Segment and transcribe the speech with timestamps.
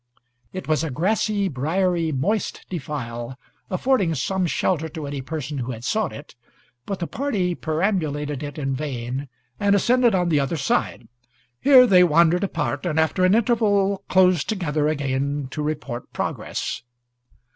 [0.51, 3.35] It was a grassy, briery, moist channel,
[3.69, 6.33] affording some shelter to any person who had sought it;
[6.87, 9.29] but the party perambulated it in vain,
[9.59, 11.07] and ascended on the other side.
[11.59, 16.81] Here they wandered apart, and after an interval closed together again to report progress.